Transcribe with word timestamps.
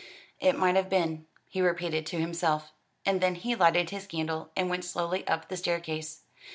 "It 0.39 0.57
might 0.57 0.75
have 0.77 0.89
been," 0.89 1.27
he 1.47 1.61
repeated 1.61 2.07
to 2.07 2.17
himself: 2.19 2.71
and 3.05 3.21
then 3.21 3.35
he 3.35 3.53
lighted 3.55 3.91
his 3.91 4.07
candle 4.07 4.49
and 4.55 4.67
went 4.67 4.83
slowly 4.83 5.27
up 5.27 5.47
the 5.47 5.57
staircase. 5.57 6.23